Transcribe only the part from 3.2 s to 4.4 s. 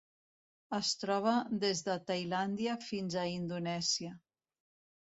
a Indonèsia.